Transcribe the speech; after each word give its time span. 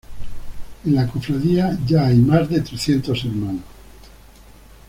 En 0.83 0.95
la 0.95 1.05
cofradía 1.07 1.77
ya 1.85 2.07
hay 2.07 2.17
más 2.17 2.49
de 2.49 2.61
trescientos 2.61 3.23
hermanos. 3.23 3.61